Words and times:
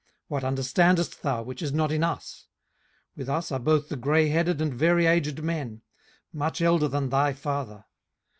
what 0.27 0.43
understandest 0.43 1.21
thou, 1.21 1.43
which 1.43 1.61
is 1.61 1.71
not 1.71 1.91
in 1.91 2.03
us? 2.03 2.47
18:015:010 3.15 3.17
With 3.17 3.29
us 3.29 3.51
are 3.51 3.59
both 3.59 3.89
the 3.89 3.97
grayheaded 3.97 4.59
and 4.59 4.73
very 4.73 5.05
aged 5.05 5.43
men, 5.43 5.83
much 6.33 6.59
elder 6.59 6.87
than 6.87 7.09
thy 7.09 7.33
father. 7.33 7.85